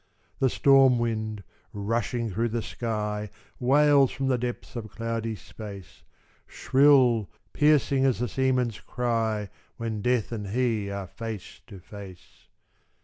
[0.39, 1.43] The storm wind,
[1.73, 6.01] rushing through the sky, Wails from the depths of cloudy space;
[6.47, 12.47] Shrill, piercing as the seaman's cry When death and he are face to face.